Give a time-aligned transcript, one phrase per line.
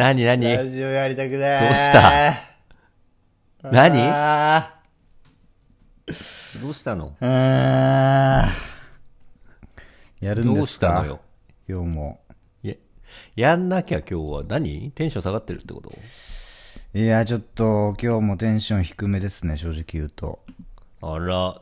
[0.00, 0.42] 何何？
[0.42, 1.60] ラジオやりたくない。
[1.66, 2.32] どうした？
[3.70, 4.00] 何？
[4.00, 4.80] あ
[6.62, 7.14] どうしたの？
[7.20, 8.50] や
[10.22, 10.72] るんどうですか？
[10.72, 11.20] したのよ？
[11.68, 12.22] 今日も。
[12.62, 12.76] いや、
[13.36, 14.90] やんなきゃ今日は何？
[14.92, 15.92] テンション下がってるってこと？
[16.94, 20.42] いや、ちょっと今日もテンション低めですね、正直言うと。
[21.02, 21.60] あら、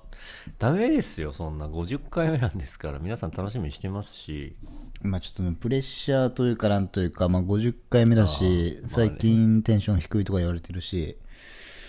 [0.61, 1.67] ダメですよ、そんな。
[1.67, 4.55] 50回目なんですから、皆さん楽しみにしてますし、
[5.03, 8.51] まあちょっとね、プレッシャーというかなんというか、まあ50回目だし、まあ
[8.83, 11.17] ね最近テンション低いとか言われてるし、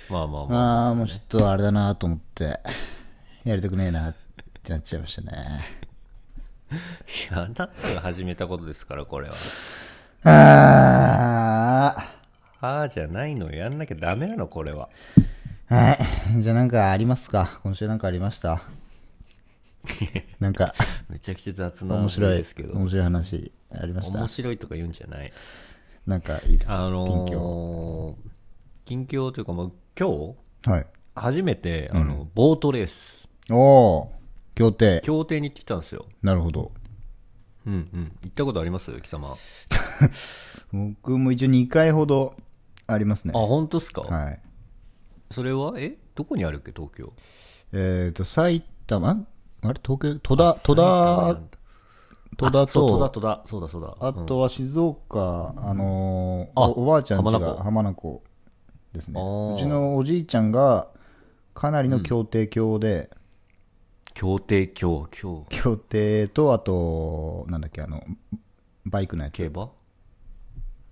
[0.09, 2.59] まあまあまあ、まあもうちょっとあれだなと思って、
[3.43, 4.15] やりたくねえなっ
[4.63, 5.65] てなっちゃいましたね。
[6.71, 6.75] い
[7.33, 9.35] や、あなたが始めたことですから、これは。
[10.23, 11.95] あ
[12.61, 14.89] ああじゃないのよ、やんなきゃダメなの、これは。
[15.71, 15.93] ーは
[16.37, 16.41] い。
[16.41, 17.59] じゃあなんかありますか？
[17.63, 18.61] 今週なんかありました？
[20.39, 20.73] なんか
[21.09, 24.17] めちゃくちゃ雑な面白い話ですけど、面白い話ありました？
[24.19, 25.31] 面白いとか言うんじゃない？
[26.05, 28.16] なんかいいあの近ー、
[28.85, 30.88] 近況というか、まあ、今日、はい。
[31.16, 33.55] 初めて、あの、ボートレース、お
[33.97, 34.11] お
[34.55, 35.02] 協定。
[35.03, 36.05] 協定に行ってきたんですよ。
[36.22, 36.72] なるほど。
[37.66, 38.11] うんうん。
[38.23, 38.91] 行ったことあります？
[39.02, 39.30] 貴様。
[39.33, 39.35] あ、
[40.73, 42.35] 僕も一応2回ほど
[42.88, 43.33] ありますね。
[43.33, 44.41] 本当っすか、はい。
[45.31, 45.97] それは、え？
[46.16, 47.13] どこにあるっけ、東京。
[47.73, 49.27] えっ、と、埼玉、ん
[49.61, 49.79] あれ？
[49.83, 50.15] 東京？
[50.19, 51.39] 戸田、戸田？
[52.38, 53.95] 戸田あそう戸田、と、戸田、そうだそうだ。
[53.99, 58.23] あとは静岡、あのーあおおばあちゃん家浜名湖が浜名湖
[58.93, 59.19] ですね。
[59.19, 60.88] うちのおじいちゃんが
[61.53, 63.09] かなりの協定教で、
[64.13, 68.03] 協定協、協、協定と、あと、なんだっけ、あの、
[68.85, 69.33] バイクのやつ。
[69.33, 69.69] 競馬？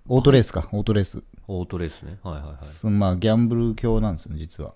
[0.08, 1.22] オートレースか、オートレース。
[1.46, 2.18] オートレースね。
[2.22, 2.66] はいはいはい。
[2.66, 4.74] そのまあ、ギャンブル教なんですよね、実は。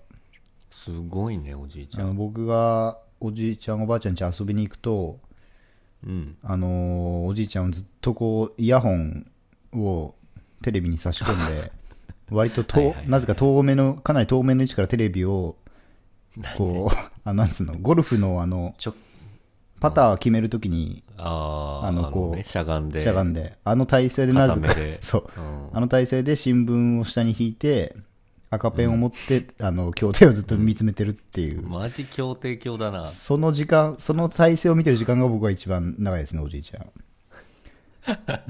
[0.71, 2.05] すごいね、おじいちゃん。
[2.05, 5.19] あの僕がおじいちゃん、おばあちゃん家遊びに行くと、
[6.05, 6.37] うん。
[6.43, 9.25] あのーおじいちゃんはずっとこうイヤホン
[9.73, 10.13] を
[10.61, 11.71] テレビに差し込んで
[12.29, 15.55] 割ととなぜか遠目のかなり遠目の位置からテレビを
[16.57, 17.77] こうあなんつうの？
[17.79, 18.95] ゴルフのあのちょ、
[19.79, 23.01] パター決めるときにあのこうね、しゃがんで。
[23.01, 23.57] しゃがんで。
[23.63, 25.29] あの体勢でなぜか そう。
[25.37, 25.69] うん。
[25.77, 27.95] あの体勢で新聞を下に引いて
[28.53, 33.07] 赤ペンを持って、あの協定をずっと見つめてるっていう、マジ協定協だな。
[33.07, 36.85] その時間その体勢を見てる時間が僕は一番長いですねおじいちゃん。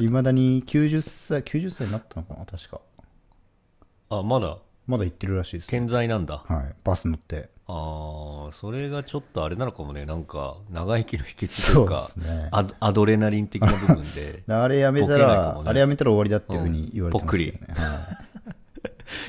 [0.04, 2.82] いまだに90歳90歳になったのかな確か。
[4.10, 6.44] あ、まだ、まだ行ってるらしいです、健在なんだ。
[6.48, 7.50] はい、バス乗って。
[7.66, 10.06] ああ、それがちょっとあれなのかもね。
[10.06, 12.50] なんか、長生きの秘訣といそうか、すね。
[12.52, 14.44] アドアドレナリン的な部分で。
[14.54, 15.62] あれやめたら、ね。
[15.66, 18.33] あれやめたら終わりだっていうふうに言われてますけどね、うんはい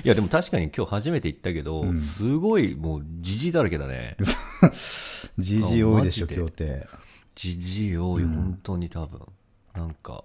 [0.04, 4.16] や、でも確かに今日初めて行ったけど、すごいもう、じじいだらけだね。
[4.20, 4.24] い、
[5.40, 6.86] GG 多いでしょマジで協定
[7.34, 9.20] じじい多い、本当に多分。
[9.74, 10.24] なんか、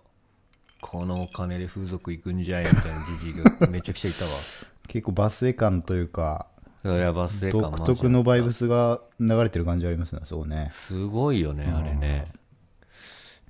[0.81, 4.31] このお金で風俗行くんじゃいみたいなじじいがめちゃくちゃいたわ。
[4.87, 6.47] 結構バスエ感というか
[6.83, 12.31] いや、バスエ感独特のバイブスが流れてる感じありますねそうねすごいよね、あれね。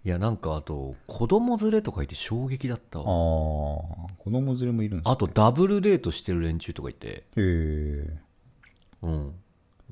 [0.06, 3.12] いや、なんかあと、子供連れとかいて衝撃だったああわ。
[4.18, 8.18] 子供連れもいるんですあと、ダブルデートしてる連中とかいて、へえ。
[9.02, 9.34] うん。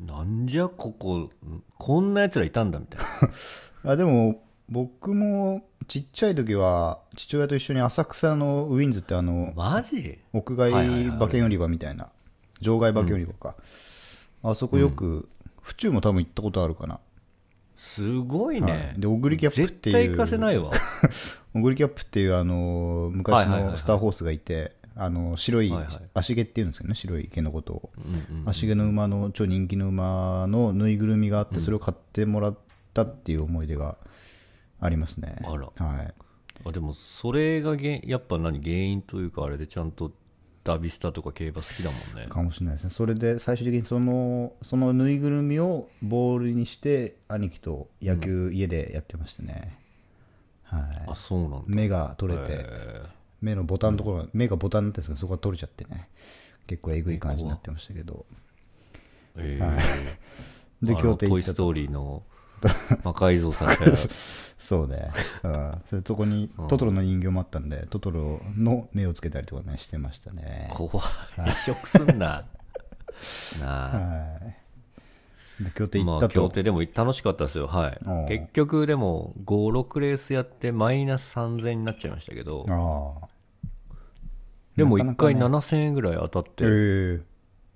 [0.05, 1.31] なんじゃ、ここ、ん
[1.77, 2.99] こんな奴らいたんだ、みたい
[3.83, 3.91] な。
[3.91, 10.19] あでも僕もちっちゃい時は父親と一緒に浅草のウィンズってあのマジ？
[10.33, 12.09] 屋外馬券売り場みたいな。
[12.59, 13.55] 場外馬券売り場か、
[14.43, 15.29] あそこよく、
[15.61, 16.99] 府中も多分行ったことあるかな
[17.77, 18.71] すごいね。
[18.71, 18.99] はい。
[18.99, 19.95] でオグリキャップっていう。
[19.95, 20.71] 絶対行かせないわ。
[21.55, 25.71] オグリキャップっていうあの昔のスターホースがいてあの白い
[26.13, 27.91] 足毛っていうんですけどね白い毛のことを。
[28.45, 32.57] 足毛の馬の超人気の馬のぬいぐるみがあってそれを買ってもらっ
[32.93, 33.97] たっていう思い出が
[34.79, 35.37] ありますね。
[35.43, 35.69] あら。
[35.75, 36.13] はい。
[36.65, 40.11] あでも、それがげんやっぱ何、原因というか、あれでちゃんと
[40.67, 42.27] ダビスタとか競馬好きだもんね。
[42.27, 42.89] かもしれないですね。
[42.89, 49.77] それで最終的にそのそのぬいぐるみをボールにして兄貴と野球家でやってましたね、
[50.63, 50.81] はい。
[51.07, 51.57] あ、そうなんだ。
[51.67, 53.01] 目が取れて、へ
[53.41, 56.09] 目のボタンのところが、目がボタンになってるんですけどそこが取れちゃってね。
[56.67, 58.25] 結構えぐい感じになってましたけど。
[59.37, 59.57] え。
[59.61, 59.71] はい。
[59.71, 59.77] ー
[60.81, 62.23] であの協定行っトイ・ストーリーの
[63.03, 63.85] 魔改造された
[64.59, 65.11] そうね、
[65.43, 70.69] うん、そこにトトロの人形もあったんで、トトロの目をつけたりとかねしてましたね。
[70.71, 71.49] 怖い。
[71.49, 72.43] 移植すんな。
[73.61, 74.39] なあ。
[75.73, 77.67] 協定行まあったと、協定でも楽しかったですよ。
[77.67, 77.99] はい。
[78.27, 82.65] 結局でも56レースやってマイナス3000になっちゃいましたけど。
[82.69, 83.27] ああ。
[84.75, 85.77] でも1回なかなかね。
[85.77, 87.21] 7000円ぐらい当たって、ええ。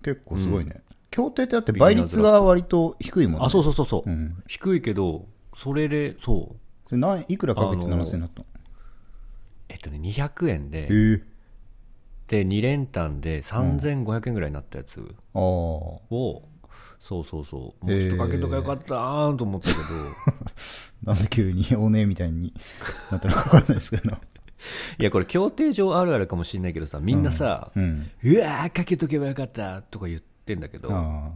[0.03, 0.81] 結構すごいね、
[1.11, 3.45] 協定ってだって倍率が割と低いもんね。
[3.45, 4.41] あそうそうそうそう、うん。
[4.47, 6.55] 低いけどそれでそう。
[6.89, 8.45] それ何いくらかけてあの7000円になったの？
[9.69, 11.21] えっとね200円でえ。
[12.27, 14.99] で2連単で3500円ぐらいになったやつ。
[15.33, 16.43] ああを、
[17.01, 17.85] そうそうそう。
[17.85, 19.81] もうちょっとかけとかよかったーと思ったけど、
[21.03, 22.53] なんで急におねえみたいに
[23.11, 24.11] なったのか分かんないですけど。
[24.99, 28.09] いやこれ協定上あるあるかもしれないけどさみんなさ、うん。
[28.23, 31.31] うわーかけとけばよかったとか言ってんだけど、あ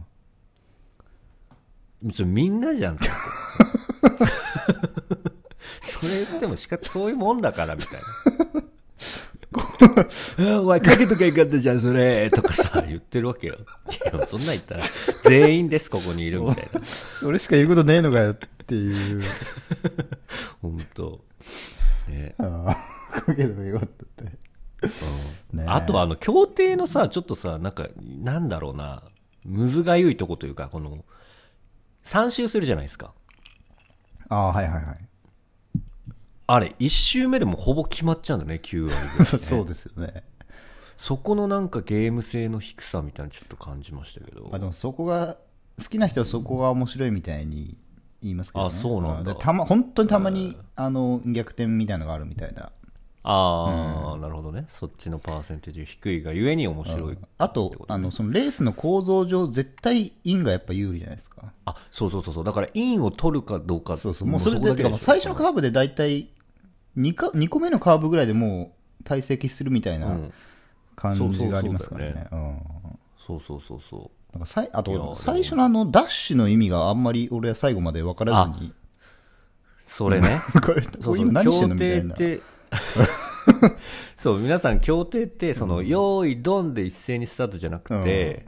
[2.12, 3.08] それみんなじゃんって
[5.80, 8.06] それ言っても仕方そういうもんだからみたいな。
[10.54, 13.54] あ お前かけときゃよかったじゃんそれとかさ言ってるわけよ。
[13.54, 14.84] いやそんなん言ったら
[15.24, 16.80] 全員ですここにいるみたいな。
[16.80, 18.36] あそれしか言うことねえのかよっ
[18.66, 19.22] ていう。
[20.60, 21.24] 本当。
[22.08, 22.34] ね。
[22.38, 22.76] あ
[23.12, 24.24] あかけとかよかったって。
[24.24, 24.45] うん
[25.52, 25.64] ね。
[25.64, 29.02] えあとあの協定のさちょっとさなんかなんだろうな。
[29.46, 31.04] むずがゆいとこというかこの
[32.04, 33.14] 3周するじゃないですか。
[34.28, 34.98] ああはいはいはい。
[36.48, 40.24] あれ1周目でもほぼ決まっちゃうんだね9割ぐらい、ね、 そうですよね。
[40.96, 44.50] そこのなんかゲーム性の低さみたいなのちょっと感じましたけど。
[44.52, 45.36] あでもそこが
[45.78, 47.76] 好きな人はそこが面白いみたいに
[48.22, 49.34] 言いますけど、ね、あそうなんだ。
[49.34, 52.72] でたま本当にたまに、あの逆転みたいなのがあるみたいな
[53.28, 54.66] ああ、なるほどね。
[54.68, 57.18] そっちのパーセンテージ低いがゆえに面白い。
[57.38, 61.52] あとあのそのレースの構造上絶対インがやっぱ有利じゃないですか。
[61.64, 62.44] あそうそうそうそう。
[62.44, 63.96] だからインを取るかどうか。
[63.96, 64.28] そうそう。
[64.28, 66.28] もうそれでで最初のカーブで大体
[66.96, 70.32] 2, か2個目のカーブぐらいでもう退席するみたいなうん。
[70.94, 72.28] 感じがありますからね。
[72.30, 72.58] うん。
[73.26, 78.68] そうそうそうそなんかさいあと最初のあのダッシュの意味があんまり俺は最後まで分からずに。
[78.68, 78.74] う
[79.82, 80.40] それね。
[80.62, 80.82] これ
[81.18, 82.14] 今何してんのみたいな。
[82.14, 82.55] 協定って
[84.16, 88.46] そう皆さん協定ってその、用意ドンで一斉にスタートじゃなくて、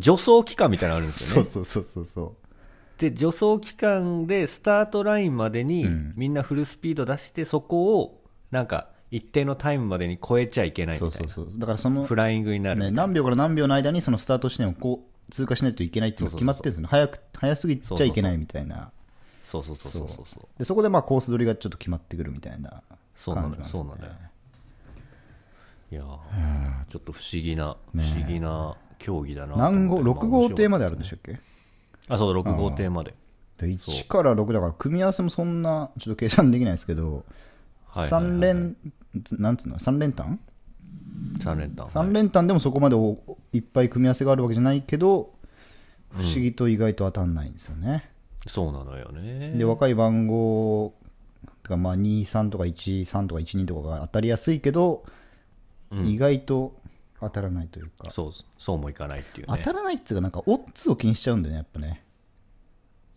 [0.00, 1.48] 助走期間みたいなのあるんですよね。
[1.48, 3.00] そうそうそうそうそう。
[3.00, 6.12] で助走期間でスタートラインまでにうん。
[6.16, 11.16] みんなフルスピード出してそこをなんか一定のタイムまでに超えちゃいけないみたいな。
[11.16, 11.58] そうそうそう。
[11.58, 13.02] だからその、フライングになるみたね、いな。
[13.04, 16.88] 何秒から何秒の間にそのスタート地点をこう通過しないといけないっていうのが決まってるんですよね。
[16.88, 18.90] 早く早すぎちゃいけないみたいな。
[19.42, 20.58] そうそうそうそうそうそう。
[20.58, 22.82] でそこでまあコース取りがちょっと決まってくるみたいな
[23.20, 23.58] そうなのね。
[23.70, 24.12] そうなのよ。
[25.92, 31.38] いやーちょっと不思議な不思議な競技だな何号？6号艇まであるんでししたっけ？
[32.08, 33.14] あそう6号艇まで。
[33.58, 37.24] で1から6だから組み合わせもそんなちょっと計算できないですけど、
[37.88, 38.76] はいはいはい3連
[39.22, 40.40] つなんつうの？3連単
[41.40, 41.88] ？3連単。
[41.88, 43.18] 3連単でもそこまでお
[43.52, 45.34] いっぱい組み合わせがあるわけじゃないけど
[46.12, 48.08] 不思議と意外と当たんないんですよね、
[48.46, 49.52] そうなのよね。
[49.58, 50.94] で若い番号
[51.62, 55.04] とかまあ23とか13とか12とかが当たりやすいけど、
[55.92, 56.76] 意外と
[57.20, 59.56] 当たらないというか、そうそうもいかないっていうね。
[59.58, 62.04] 当たらないっていうかなんかオッズを気にしちゃうんだよねやっぱね。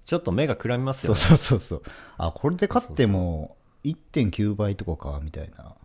[0.05, 1.19] ちょっと目がくらみますよね。
[1.19, 1.91] そうそうそうそう。
[2.17, 3.55] あこれで勝っても
[3.85, 5.75] 1.9倍とかかみたいな。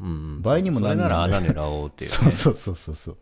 [0.00, 0.42] うんうん。
[0.42, 2.16] 倍にもなそれならなんだ穴狙おうっていうね。
[2.16, 3.16] そうそうそうそうそう。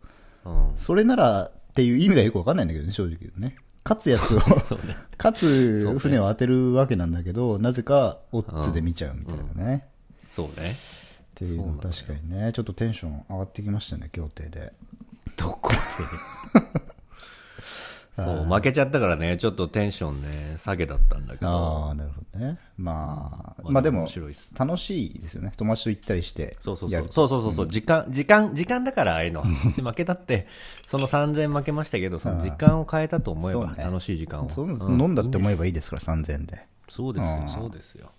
[0.45, 0.73] うん。
[0.77, 4.39] それならっていう意味がよくわかんないんだけどね正直言うとね勝つやつを
[4.85, 4.97] ね。
[5.17, 9.87] 勝つ船を当てるわけなんだけどなぜかオッズで見ちゃうみたいなね、
[10.29, 10.71] そうね。
[10.71, 10.75] っ
[11.35, 12.51] ていうの確かにね。
[12.53, 14.73] ちょっとテンション上がってきましたね協定で。
[15.37, 15.71] どこ
[16.53, 16.59] で？
[18.15, 21.49] そう負けちゃったからねちょっとテンションね下げだったんだけど。
[21.49, 22.57] ああなるほどね。
[22.77, 24.07] まあまあまあでも
[24.57, 25.51] 楽しいですよね。
[25.57, 27.07] 友達と行ったりしてそうそうそう。
[27.09, 27.67] そうそうそうそう。
[27.67, 30.47] 時間時間時間だからああいうの負けたって
[30.85, 34.49] その3000負けましたけどその時間を変えたと思えば楽しい時間を。
[34.49, 35.01] そううん。
[35.01, 36.65] 飲んだって思えばいいですから3000円で。
[36.87, 37.49] そうですようん。
[37.49, 38.11] そうですよ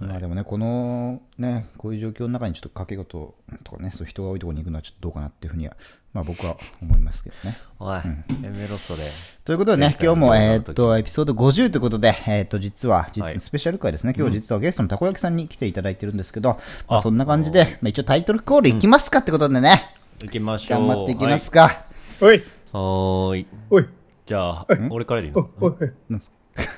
[0.00, 5.76] まあでもね、このね、こういう状況の中にちょっと掛け事とかね、そういう人が多いところに行くのはちょっとどうかなっていうふうには、
[6.12, 7.58] まあ僕は思いますけどね。
[7.80, 8.02] おいや
[8.50, 9.02] めろそれ。
[9.44, 17.02] ということでね、今日も、のえーっ時と、エピソード50ということで、えーっと、実は、実はいスペシャル回ですね、今日実はゲストのたこ焼きさんに来ていただいてるんですけど、まああ。
[17.02, 19.82] そんな感じで、まあ一応タイトルコールいきますかってことでね、
[20.22, 20.86] 行きましょう。
[20.86, 21.86] 頑張っていきますか。
[22.20, 22.38] おいはい。
[22.38, 23.46] はーい。
[23.70, 23.88] おい。
[24.26, 26.20] じゃあ俺からでいいおのおい。
[26.20, 26.32] す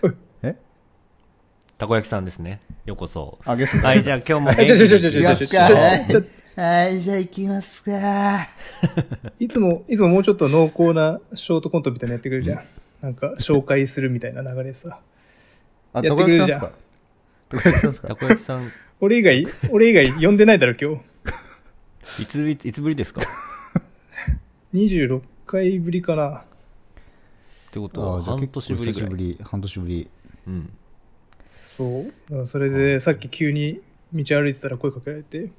[0.05, 0.30] え
[1.81, 5.67] たこ焼きさんですねようこそあ、ゲストはいじゃあ今日もあちょちょちょちょいきますか。
[5.67, 6.23] ちょはいちょ
[6.57, 8.49] はい、じゃあ行きますか。
[9.39, 12.65] いつも、いつももうちょっと濃厚なショートコントみたいなのやってくれるじゃん。
[13.01, 15.01] なんか、紹介するみたいな流れさ。
[15.95, 16.73] あ、やたこ焼きさんですか
[17.49, 21.01] たこ焼きさんですかたこ焼きさん俺以外、俺以外呼んでないだろ、今
[22.19, 22.23] 日。
[22.23, 23.25] いついついつぶりですかっ
[24.75, 26.45] 26回ぶりかな。
[27.71, 30.11] てことはあじゃあ半年ぶり、半年ぶり。
[30.47, 30.71] うん
[31.81, 32.05] そ
[32.43, 32.47] う。
[32.47, 33.81] それで、さっき急に
[34.13, 35.51] 道歩いてたら声かけられて、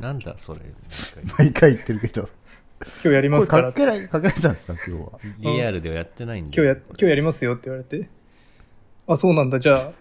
[0.00, 0.60] なんだそれ。
[1.38, 2.28] 毎回言ってるけど。
[2.82, 3.68] 今日やりますから。
[3.72, 5.20] かけらかけられたんですか、今日は。
[5.38, 6.56] リアルではやってないんで。
[6.56, 8.08] 今日や、今日やりますよって言われて、
[9.06, 9.92] あ、そうなんだ、じゃあ、っ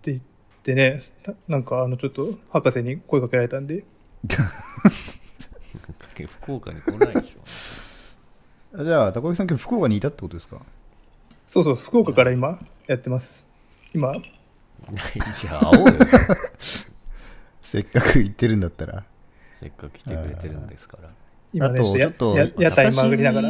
[0.00, 0.22] て言っ
[0.62, 3.84] てね、たなんか、あの、ちょっと、博士に声かけられたんで、
[6.42, 8.84] 福岡に来ないでしょ。
[8.84, 10.62] じゃあ、高木さん今日福岡にいたってことですか？
[11.46, 13.49] そうそう、福岡から今やってます。
[13.94, 15.94] 今、じゃあ、会おうよ。
[17.62, 19.04] せっかく行ってるんだったら。
[19.60, 21.08] せっかく来てくれてるんですから。
[21.52, 23.48] 今ね、あとちょっと屋台回りながら。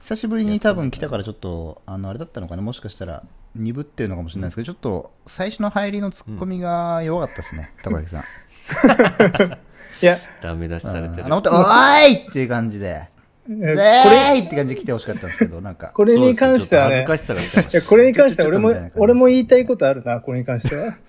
[0.00, 3.22] 久しぶりに多分来たからちょっと、あの、あれだったのかな、もしかしたら
[3.54, 8.24] 鈍ってるのかもしれないですけど、ちょっと最初の入りのツッコミが弱かったですね、高木さん。
[10.02, 11.36] いや、ダメ出しされてるあの、。
[11.36, 13.08] もっと、おーいっていう感じで、
[13.48, 20.96] えぜこれ、ーいって感じで来てほしかったんですけど、なんか、これに関してはねそうです、ちょっと恥ずかしさが出てましいや、これに関しては俺も俺も言いたいことあるな、これに関しては。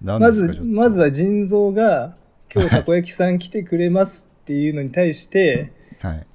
[0.00, 2.16] まずまずは腎臓が、
[2.52, 6.26] 今日たこ焼きさん来てくれますっていうのに対して、はい。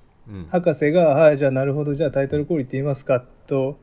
[0.49, 3.77] 博士が、はい、じゃあなるほど、じゃあタイトルコール言ってみますかと、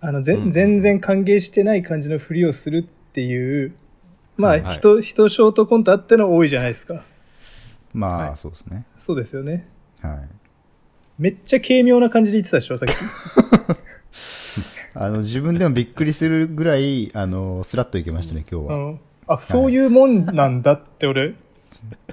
[0.00, 3.74] あの、ぜうん全然歓迎してない感じのふりをするっていう、
[4.36, 7.04] まあ、はい人、人ショートコントあっての多いじゃないですか。
[7.92, 8.86] まあ、はいそうですね。
[8.98, 9.68] そうですよね。
[10.00, 10.28] はい。
[11.20, 12.94] めっちゃ軽妙な感じで言ってたでしょ、さっき。
[14.94, 18.74] あの、自分でもびっくりするぐらい、あの、スラッといけましたね、今日は。
[18.74, 21.34] あのあ、そういうもんなんだって俺、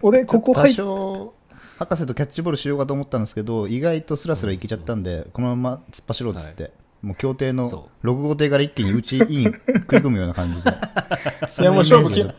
[0.02, 1.34] 俺、ここ多入っ少、
[1.80, 6.72] 博士とキャッチボールしようかと思ったんですけど、意外とスラスラいけちゃったんで、このまま突っ走ろうっつって、
[7.02, 10.70] もう協定のそ6号艇から一気に内イン食い込むような感じで。
[11.62, 12.34] いやもう勝負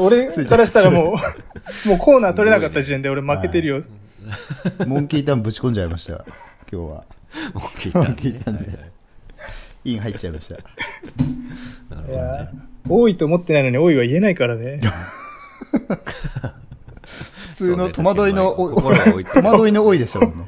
[0.00, 1.14] 俺からしたらもう、
[1.88, 3.84] もうコーナー取れなかった時点で俺負けてるよ。
[4.86, 6.24] モンキーターンぶち込んじゃいました、
[6.70, 6.82] 今日は。
[6.84, 7.04] も
[7.56, 8.30] う聞いたんで、ね。
[8.36, 8.90] 聞いたんではいはい
[9.84, 10.54] イン入っちゃいました。
[11.94, 12.50] なるほどいやね。
[12.88, 14.78] 多いと思ってないのに多いは言えないからね。
[17.50, 20.46] 普通の戸惑いの、ね戸惑いの多いでしたもんね。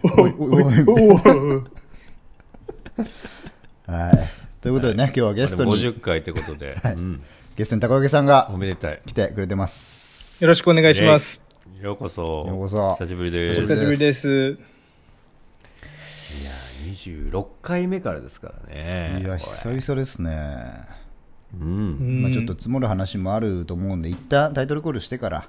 [3.87, 4.29] はい。
[4.61, 7.23] ということでね、今日はゲストに、50回ってことで、うん。
[7.57, 9.01] ゲストに高木さんがおめでたい。
[9.07, 10.43] 来てくれてます。
[10.43, 11.50] よろしくお願いします。
[11.79, 12.45] ようこそ。
[12.47, 13.75] ようこそ久しぶりで久す。
[13.75, 14.29] 久しぶりです。
[14.29, 14.59] い
[16.45, 16.51] や、
[16.93, 19.21] 26回目からですからね。
[19.23, 20.31] いや、こ久々ですね。
[20.31, 21.69] れうん。
[21.69, 25.49] うんまあ、ちょっと積もる話もあると思うんで、一旦タイトルコールしてから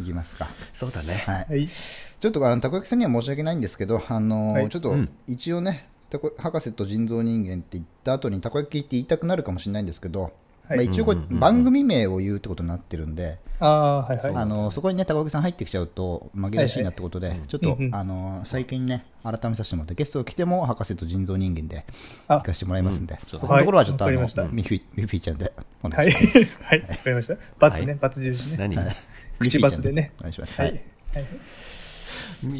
[0.00, 0.48] いきますか。
[0.72, 1.24] そうだね。
[1.26, 1.46] はい。
[1.48, 1.68] はい。
[1.68, 10.32] ちょっとあの、たこ焼きさんには申し訳ないんですけど、あのはいちょっとうん一応ね、たこ博士と人造人間って言った後にたこ焼きって言いたくなるかもしれないんですけど、はい
[10.68, 14.34] まあ、一応これ番組名を言うってことになってるんで、ああ、はいはい。
[14.34, 17.38] あのそこにね、高木さん入ってきちゃうと紛らわしいなってことで、はい。
[17.38, 17.94] はいちょっと、うんうん。
[17.94, 21.84] あの最近ね、改めさせてもらって、ゲストが来ても博士と人造人間で
[22.28, 22.36] あ。
[22.36, 23.38] 行かせてもらいますんで、うん。
[23.38, 24.28] そこのところはちょっとあの、ミッ
[24.66, 25.52] フィーミッフィーちゃんで
[25.82, 26.12] お願はいい。
[26.12, 26.60] します。
[26.64, 26.80] はい。
[26.80, 27.36] わかりました。
[27.58, 27.86] 罰ね。
[27.86, 27.94] はい。
[28.00, 28.56] 罰印ね。
[28.56, 28.96] 何、はい。
[29.38, 30.12] 口罰でね。
[30.18, 30.60] お願いします。
[30.60, 30.82] ははい。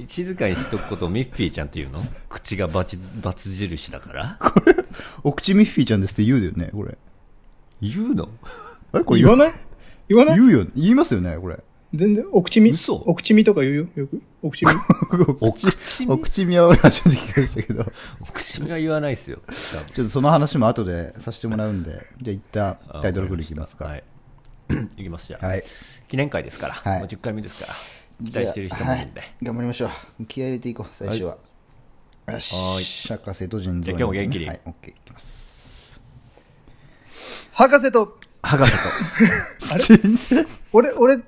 [0.07, 2.05] 静かにしとくことをミッフィーちゃんって言うの？
[2.29, 2.99] 口がバツ
[3.51, 4.39] 印だから？
[5.25, 6.97] お口ミッフィーちゃんですって言うだよね、これ。
[7.83, 8.29] 言うの？
[8.93, 9.53] あれこれ言わない？
[10.09, 10.37] 言わない？
[10.39, 11.59] 言うよ、言いますよね、これ。
[11.95, 12.71] 全然、お口み？
[12.71, 12.95] 嘘。
[12.95, 14.23] お口みとか言うよ、よく？
[14.43, 14.71] お口み？
[15.41, 15.67] お口
[16.09, 19.41] お口見は俺初めて聞きましたけど、お口は言わないっすよ。
[19.93, 23.85] ちょっとその話も後でさせてもらうんで、じゃあ一旦あタイトルコールいきますか。
[23.85, 24.05] わはい。
[24.97, 25.53] いいきますじゃあ、
[26.09, 26.99] 記念会ですから、はい。
[27.01, 27.75] もう10回目ですから。
[28.25, 29.35] 期待してる人もいるんで、はい。
[29.43, 30.25] 頑張りましょう。
[30.27, 31.37] 気合い入れていこう、最初は。
[32.29, 33.19] よし、はい。
[33.19, 34.47] 博士と人造じゃあ今日も元気に。
[34.47, 35.52] はい、OK、いきます。
[37.53, 38.73] 博士と、博士
[40.03, 40.47] 全然。
[40.73, 41.21] 俺、俺、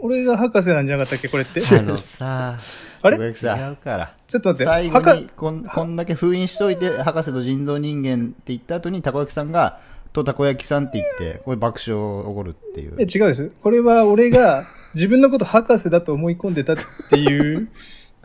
[0.00, 1.60] 俺が博士なんじゃなかったっけ、これって？
[1.60, 2.58] とあのさ
[3.02, 3.16] あれ？
[3.18, 3.34] 違う
[3.76, 4.64] からちょっと待って。
[4.64, 9.80] 最後博にこんこんだけ封印しといて、博士と人造人間って言った後に、たこ焼きさんが、
[10.12, 12.94] とたこ焼きさんって言って、これ爆笑起こるっていう。
[12.98, 13.50] え、違うです。
[13.62, 16.76] これは俺が自分のこと博士だと思い込んでたっ
[17.10, 17.68] ていう、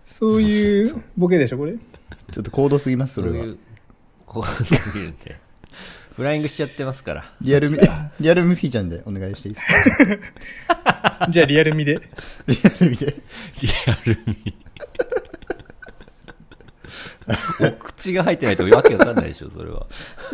[0.04, 1.74] そういうボケでしょ、これ？
[2.32, 3.36] ちょっと高度すぎます、それは。
[3.38, 3.58] そういう
[4.26, 5.36] こう見るんで
[6.18, 7.78] フライングしちゃってますからリアルミ、
[8.20, 9.66] リアルミフィーちゃんでお願いしていいです
[10.68, 11.28] か？
[11.30, 12.02] じゃあリアル味で。
[12.48, 13.06] リアルミで。
[13.62, 14.58] リアルに
[17.60, 19.86] お口が入ってないとわけわかんないでしょそれは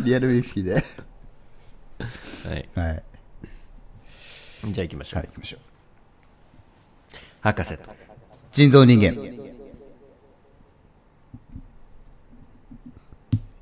[0.02, 0.74] リアルミフィーで。
[0.74, 0.80] は
[2.56, 3.02] いはい。
[4.72, 5.60] じゃあ行きましょう、はい、行きましょう。
[7.42, 7.94] 博士と
[8.52, 9.14] 人造人間。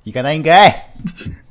[0.05, 0.95] 行かないんかい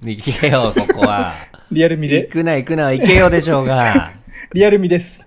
[0.04, 1.36] 行けよここは
[1.72, 2.22] リアル味で？
[2.24, 4.12] 行くな行くな行けよでしょうが
[4.54, 5.26] リアル味です。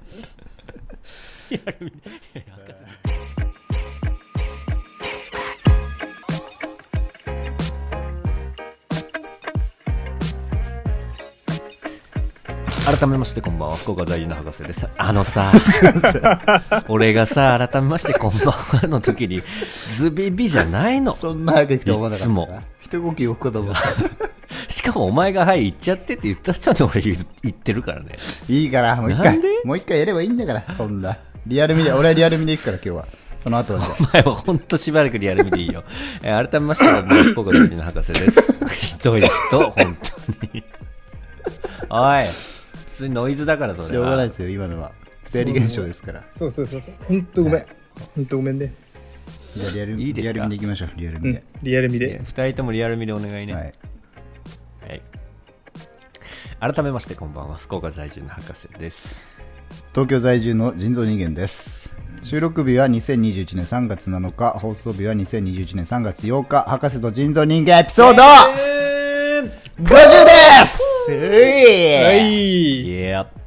[12.87, 15.53] 改めましてこんばんは福岡在住の博士ですあのさ
[16.89, 19.43] 俺がさ改めましてこんばんはの時に
[19.97, 22.43] ズビビじゃないのそんな早く行くと思わなかったな。
[22.43, 24.34] いつも一呼吸置くかと思った。
[24.93, 27.17] かもお前が、はい、行っちゃってって言った人に俺言
[27.49, 28.17] ってるからね。
[28.49, 31.17] いいから、もう一回、もう一回やればいいんだから、そんな。
[31.47, 33.07] リアルミで、俺はリアルミで行くから、今日は。
[33.43, 33.81] その後は。
[34.01, 35.85] お前は本当しばらくリアルミでいいよ。
[36.23, 36.85] えー、改めまして、
[37.33, 38.41] 福岡大臣の博士です。
[38.81, 40.65] ひどい人、本当に。
[41.91, 43.89] おい、普通にノイズだから、それは。
[43.89, 44.93] しょうがないですよ、今のは。
[45.25, 46.23] 生理現象ですから。
[46.35, 46.95] そうそうそうそう。
[47.07, 47.67] 本当ごめん。
[48.15, 48.73] 本当ごめんね。
[49.57, 51.39] じゃリアルリアルミでいきましょう、リアルミで。
[51.39, 52.21] うん、リアルミで。
[52.23, 53.55] 2人ともリアルミでお願いね。
[53.55, 53.75] はい
[56.65, 59.23] 改めましてこんばんは福岡在住の博士です。
[59.93, 61.95] 東京在住の人造人間です。
[62.23, 68.23] 収録日は2021年3月7日放送日は2021年3月8日博士と人造人間エピソード
[69.83, 70.01] 50で
[70.67, 70.83] す。
[71.11, 71.15] は
[72.15, 73.44] い、はい、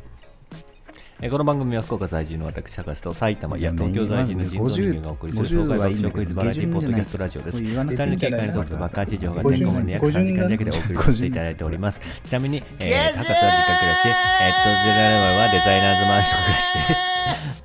[1.20, 7.60] えー、この番組は福岡在住の私、博士と埼玉、いや東京在住の人造人間がお送りする紹介学習クイズバラエティポッドキャストラジオです。
[7.60, 12.00] 二人の警戒に沿った爆発情が全国まで約3時間だけでお送りさせていただいております。
[12.24, 17.64] ちなみに、えー、博士は自家暮らし、えっと、ゼラルマはデザイナーズマンション暮らしです。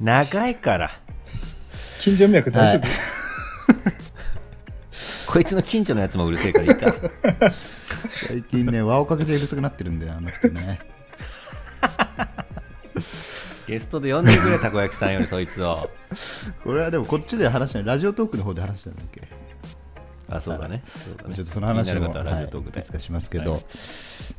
[0.00, 0.90] 長いから。
[2.00, 2.90] 近所迷惑大丈夫、
[5.32, 6.94] こいつの近所のやつもうるせえからいた
[8.08, 10.80] 最近ね輪をかけてうるさくなってるんだよあの人ね
[13.66, 15.90] ゲストで呼んでくれたこ焼きさんよりそいつを。
[16.64, 19.28] これはでもこっちで話したのラジオトークの方で話したんだっけ？
[20.30, 20.82] あそうだね。
[20.86, 21.34] そうだね。
[21.34, 23.60] ちょっとその話も、はラジオトークで、はい、いつかしますけど、はい、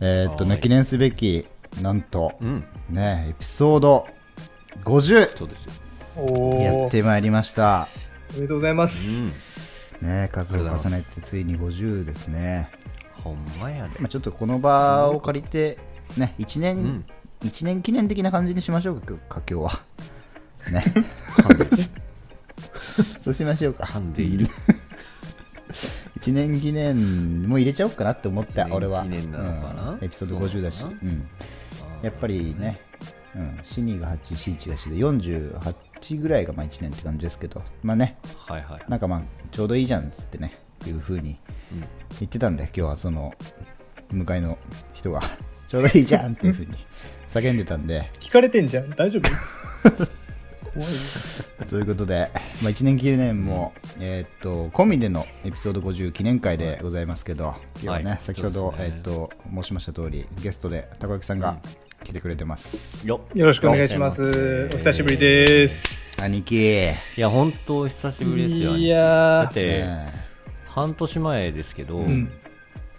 [0.01, 1.47] えー、っとね記念すべき
[1.81, 4.07] なんと、うん、ねエピソード
[4.83, 5.71] 50そうですよ。
[6.59, 7.85] やってまいりました。
[8.31, 9.25] おめでとうございます、
[10.01, 12.69] うん、ね数を重ねてついに50ですね。
[13.23, 15.77] ほんまやで、まあ、ちょっとこの場を借りて
[16.17, 17.05] ね1年
[17.43, 19.71] 1年記念的な感じにしましょうか、佳境は。
[20.71, 20.93] ね。
[23.19, 23.99] そうしましょうか。
[23.99, 24.45] んでいる。
[26.19, 29.03] 1年記念も入れちゃおうかなって思った、俺は。
[29.03, 30.83] 記念なのかな、うん、エピソード50だし。
[30.83, 31.27] う,うん、
[32.01, 32.81] やっぱりね、
[33.35, 41.39] うん、が8、死1が死で48ぐらいがまあ1年って感じですけど、まあね、はいはい、なんかまあちょうどいいじゃんっつってね、いうふうに
[42.19, 43.33] 言ってたんで、今日はその、
[44.11, 44.57] 向かいの
[44.93, 45.21] 人が。
[45.67, 46.71] ちょうどいいじゃんっていうふうに
[47.29, 48.09] 叫んでたんで。
[48.19, 48.89] 聞かれてんじゃん。
[48.91, 50.07] 大丈夫？
[50.73, 50.89] 怖い
[51.67, 52.29] ということで、
[52.61, 61.57] まあ、1年記念も、えー、っと込みでのエピソード50記念会でございますけど、はい、今日はね、はい、先ほど、ね、えー、っと申しました通りゲストでたこ焼きさんが
[62.03, 64.69] 来てくれてます、うん、よろしくお願いします。
[64.73, 66.91] お久しぶりです、えー、兄貴。
[67.17, 68.77] いや本当お久しぶりですよ。
[68.77, 69.85] いやだって、
[70.67, 72.31] 半年前ですけど、うん、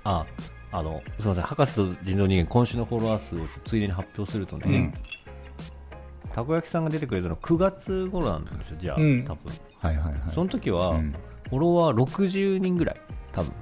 [0.05, 0.27] あ
[0.73, 9.53] あのすみません博士と人造人間今週のフォロワー数をついでに発表するとね、うん、たこ焼きさんが出てくれたの9月頃なんですよじゃあ、うん、多分。
[9.79, 10.23] はいはいはい。
[10.33, 11.15] その時は、うん、
[11.49, 13.01] フォロワー60人ぐらい
[13.33, 13.53] 多分。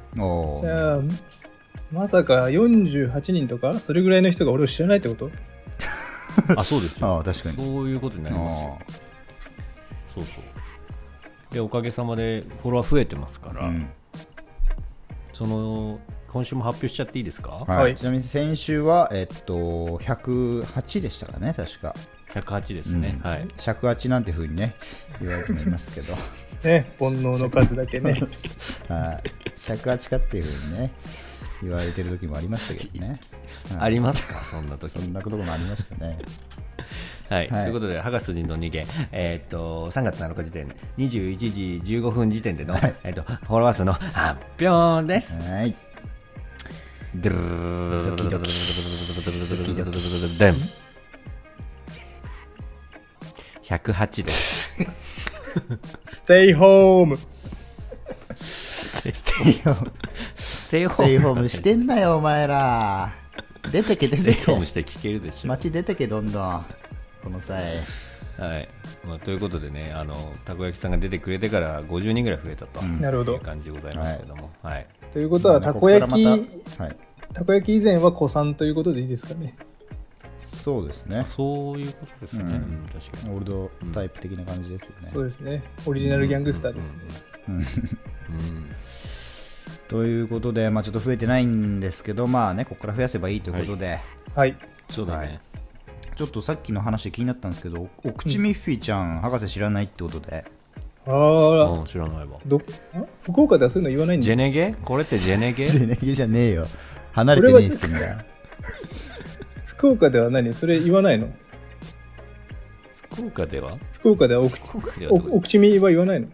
[0.60, 1.00] じゃあ
[1.90, 5.30] まさか48人とかそれぐらいの人が俺を知らないってこと？
[6.56, 7.18] あそうですよ。
[7.18, 7.56] あ確かに。
[7.56, 8.78] そういうことになりますよ。
[10.14, 11.54] そうそう。
[11.54, 13.72] でおかげさまでフォロワー増えてますから、
[15.32, 19.54] その今週も発表しちゃっていいですか、はい、はい、ちなみに先週は、えっと、
[19.98, 21.94] 108でしたかね、確か。
[22.34, 23.46] 108ですね、うん、はい。
[23.56, 24.74] 108なんてふうにね、
[25.20, 26.14] 言われてもいますけど。
[26.62, 28.12] ね、煩悩の数だけね。
[28.88, 29.30] はい。
[29.56, 30.92] 108かっていうふうにね、
[31.62, 33.20] 言われてる時もありましたけどね。
[33.70, 36.18] はい、ありますか、そんな時そんなこともありましたね。
[37.30, 45.40] はい、はい、ということで、博士人の逃げ、えー、っと、3月7日時点、21時15分時点での、はい、えー、っと、フォロワー数の発表です。
[45.42, 45.74] はい。
[47.14, 48.50] ドキドキ
[50.38, 50.56] デン
[53.64, 54.78] 108です
[56.06, 57.18] ステイホーム
[58.38, 59.08] ステ
[59.50, 59.92] イホーム
[60.36, 63.14] ステイホームしてんなよお前ら
[63.72, 66.66] 出てけ出てけステイホームして聞けるでしょ街出てけどんどん
[67.24, 67.78] この際
[68.38, 68.68] はい
[69.08, 74.50] まあ、ということでね、あの、たこ焼きさんが出てくれてから50人ぐらい増えたと、うんなるほどいう感じでございますけども。
[74.62, 74.86] はい。
[75.12, 76.46] ということは、たこ焼き、はい。
[77.32, 79.56] たこ焼き以前は子さんということでいいですかね。
[80.38, 81.24] そうですね。
[81.26, 82.44] そういうことですね。
[82.44, 83.34] ううんん、確かに。
[83.34, 85.10] オールドタイプ的な感じですよね。
[85.12, 85.62] そうですね。
[85.86, 86.98] オリジナルギャングスターですね。
[87.48, 87.64] うんうん。
[89.88, 94.00] ということで、まあ、ちょっと増えてないんですけど、まあね、ここから増やせばいいということで、
[94.34, 94.56] はい。
[94.90, 95.18] そうだね。
[95.18, 95.40] はい
[96.18, 100.44] ちょっとさっきの話で気になったんですけど、お口ミッフィーちゃん、博士知らないってことで、
[101.06, 101.16] あら、
[101.70, 102.40] うん、知らないわ。
[102.44, 102.60] ど
[102.92, 104.24] あ福岡ではそういうの言わないんだ。
[104.24, 106.66] ジェネゲこれってジェネゲ ジェネギじゃねえよ。
[107.12, 108.10] 離れてねえっすんだ。
[108.10, 108.18] よ。
[109.64, 110.52] 福岡では何？
[110.54, 111.32] それ言わないの？
[113.12, 113.78] 福岡では？
[113.92, 115.12] 福岡ではお口福岡では
[115.90, 116.26] 言わないの？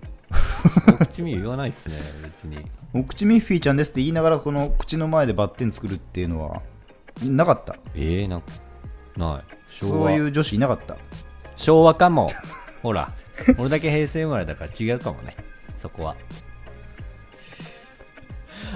[0.95, 2.57] お口見言わないっすね、別に。
[2.95, 6.63] お口ミッフィーちゃんですって言いながら、この口の前でバッテン作るっていうのは、
[7.23, 7.77] なかった？
[7.95, 8.41] ええな、
[9.17, 9.45] ない。
[9.67, 10.97] そういう女子いなかった。
[11.57, 11.95] 昭和。
[11.95, 12.29] かも。
[12.83, 13.13] ほら、
[13.59, 15.37] 俺だけ平成生まれだから違うかもね。
[15.77, 16.17] そこは。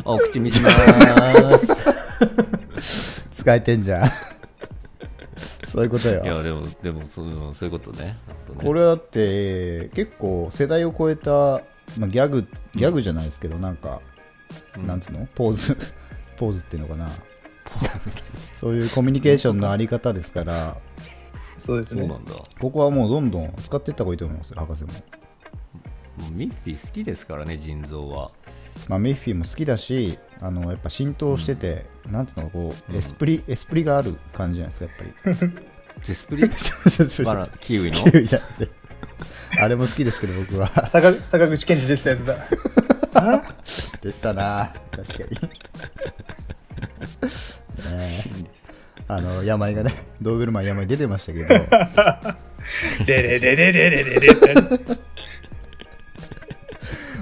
[0.05, 0.71] お口見しま
[1.59, 1.77] す
[3.31, 4.11] 使えてんじゃん。
[5.73, 6.23] そういうことよ。
[6.23, 8.05] いやでもでもそうそういうことね。
[8.05, 8.17] ね。
[8.65, 11.31] これだって結構世代を超えた、
[11.99, 14.01] まあ、ギャグギャグじゃないですけど、なんか、
[14.77, 14.87] うん。
[14.87, 15.27] なんつうの？
[15.35, 15.77] ポーズ。
[16.37, 17.09] ポーズっていうのかな
[18.61, 20.77] そういうコミュニケーションのあり方ですから。
[21.59, 22.09] そうですね。
[22.61, 24.91] ここはもうどんどん使っていった方がいいと思います博士も、
[26.31, 28.31] うミッフィー好きですからね腎臓は。
[28.89, 35.53] まあ、メッフィーも好きだしあのやっぱ浸透してて、なんつうのこうエスプリ、エスプリがある感じじゃないですかやっぱり。
[36.05, 36.49] ゼスプリ？
[37.61, 38.05] キウイの？
[38.05, 38.73] キウイじゃなくて。
[39.61, 40.69] あれも好きですけど僕は。
[40.87, 42.37] 坂坂口健二出てたやつだ。
[43.15, 43.43] あ
[44.01, 44.73] でしたな。
[44.93, 45.51] 確かに
[47.85, 48.25] ね。
[48.27, 48.31] え
[49.07, 51.49] あの病がねドーベルマン病出てましたけど。
[53.07, 54.55] でれれれれれれれって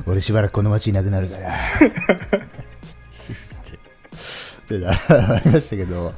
[0.07, 1.55] 俺しばらくこの街いなくなるから。
[1.55, 1.59] っ
[4.69, 4.95] てなあ
[5.45, 6.13] りましたけど、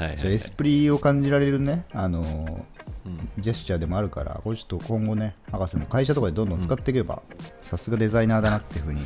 [0.00, 2.66] エスプリを感じられるねあの
[3.06, 3.28] うん。
[3.38, 7.22] ジェスチャーでもあるからこれちょっと今後ね博士も会社とかでどんどん使っていけば
[7.62, 9.00] さすがデザイナーだなっていうふうに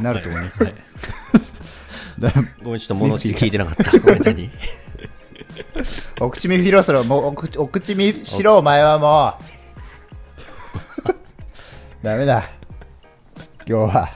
[0.00, 0.74] なると思いますよ、はい。
[0.74, 0.86] だか
[1.32, 1.40] ら
[2.62, 3.96] ごめんちょっと物して聞いてなかった。
[3.98, 4.50] ごめん何？
[6.20, 9.34] お口見広そろもうお口お口見しろお前はも
[11.08, 11.14] う。
[12.04, 12.50] ダメだ。
[13.66, 14.08] 今日は。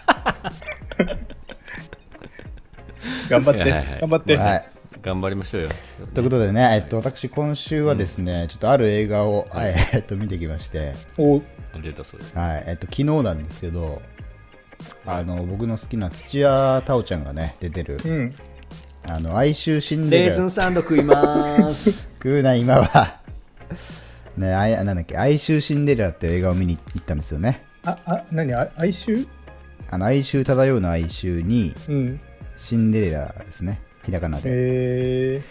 [3.29, 4.01] 頑張ってはいはいはい。
[4.01, 4.37] 頑張って。
[4.37, 4.69] はい。
[5.03, 5.69] 頑張りましょうよ。
[6.15, 9.75] ということでね、えっと、私今週はですね、ちょっとある映画を、はい。
[9.93, 11.43] えっと、見てきまして、お。
[11.83, 12.65] 出たそれはい。
[12.67, 14.01] えっと、昨日なんですけど
[15.07, 18.35] あの僕の好きな土屋太鳳ちゃんがね出てるうん
[19.09, 21.93] 「あの哀愁シンデレラレーズンサンド食います。
[22.23, 23.21] 食うな今は。
[24.37, 27.63] ねあいなんだっけ哀愁シンデレラって映画を見に行ったんですよね。
[27.85, 29.27] ああ何あ哀愁？
[29.91, 32.21] あの哀愁漂うの哀愁にうん。
[32.57, 33.81] シンデレラですね。
[34.07, 35.43] ひらがなで、え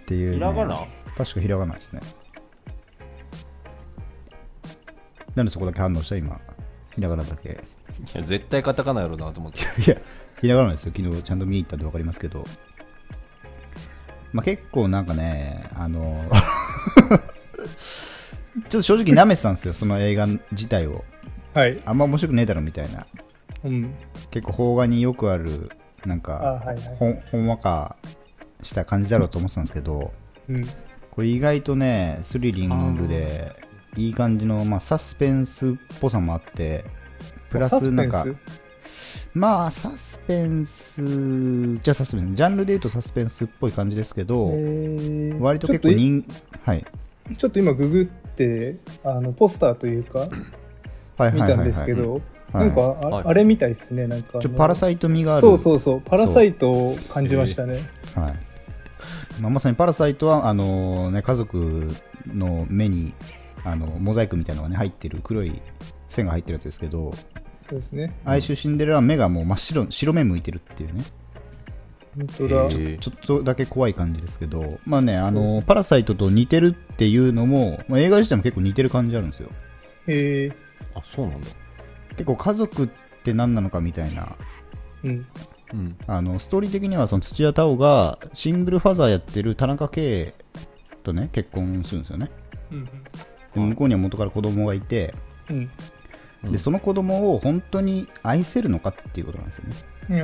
[0.00, 0.76] っていう、ね、ひらがな？
[1.16, 2.00] 確かひらがなですね。
[5.34, 6.16] なんでそこだけ反応した？
[6.16, 6.40] 今。
[6.94, 7.60] ひらがなだけ
[8.14, 9.60] いや絶対カタカナやろうなと思って。
[9.60, 9.96] いや
[10.40, 10.92] ひらがなですよ。
[10.96, 12.44] 昨日ちゃんと見に行ったんで分かりますけど。
[14.32, 16.24] まあ結構なんかねあの
[18.68, 19.74] ちょっと正直舐めてたんですよ。
[19.74, 21.04] その映画自体を。
[21.54, 21.78] ー、はい。
[21.84, 23.06] あんま面白くねえだろみたいな。
[23.64, 23.94] うん。
[24.30, 25.70] 結構邦画によくある
[26.06, 26.96] なんあかはいはい。
[26.96, 27.96] ほんほんわか
[28.62, 30.12] した感じだろうと思ってたんですけど。
[30.48, 30.64] うん。
[31.10, 33.56] これ意外とねスリリングで
[33.96, 36.84] いい感じの、まあ、サスペンスっぽさもあって
[37.50, 38.18] プラスなんか。
[38.18, 38.38] サスペン
[39.34, 41.02] まあサスペンス。
[41.82, 42.36] じゃあサスペンス。
[42.36, 45.38] ジャンルで言うとサスペンスっぽい感じですけスど、えー。
[45.38, 46.24] 割と結構人
[46.64, 46.86] はい。
[47.28, 50.28] とちょっと今ググってあのポスターというか
[51.32, 52.14] 見たんですけど、
[52.52, 52.66] はい。
[52.66, 53.24] なんかあ,、はい。
[53.26, 55.40] あれみたいですねなんかパラサイト味がある。
[55.42, 57.78] そうそうそうパラサイトを感じましたね。
[58.14, 58.50] はい。
[59.40, 61.94] まあ、まさにパラサイトはあの、ね、家族
[62.26, 63.14] の目に
[63.64, 65.62] あのモザイクみたいなのが、ね、入ってる黒い
[66.08, 67.14] 線が入ってるやつですけど
[67.70, 68.12] そうですね。
[68.24, 71.04] 哀愁シンデレラは目がもう真っ白白目向いてるっていうね。
[72.16, 72.56] 本当だ。
[72.64, 72.98] へー。
[72.98, 79.50] ちょっとだけ怖い感じですけど、まあね、あのパラサイトと似てるっていうのも、まあ、映画自体も結構似てる感じあるんですよ。
[80.08, 80.52] へえ
[80.96, 81.46] あそうなんだ。
[82.16, 82.88] 結構家族っ
[83.22, 84.34] て何なのかみたいな、
[85.04, 85.26] うん。
[85.72, 85.96] うん。
[86.08, 90.34] あのストーリー的にはその土屋太鳳がシングルファザーやってる田中圭
[91.04, 92.30] とね結婚するんですよね。
[92.72, 92.84] うん
[93.54, 95.14] で向こうには元から子供がいて、
[95.48, 95.70] うんうん
[96.44, 99.64] でその子供を本当に愛せるのかっていうことなんですよ
[100.08, 100.22] ね、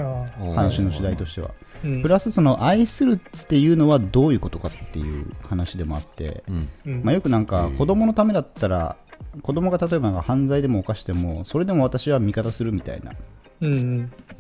[0.55, 1.51] 話の主題としては。
[1.85, 2.03] うん。
[2.03, 6.43] プラスその愛するっていうのはどういうことかっていう話でもあって、
[6.85, 8.97] まあ、よくなんか子供のためだったら
[9.43, 13.13] 子供が例えばなんか犯罪でも犯してもそれでも私は味方するみたいな、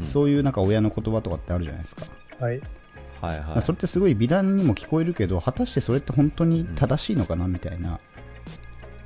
[0.02, 2.06] そういうなんか親の言葉とかってあるじゃないですか、
[2.40, 2.60] はい。
[3.20, 7.98] はいまあはいそれってすごい美談にも聞こえるけど果たしてそれって本当に正しいのかなみたいな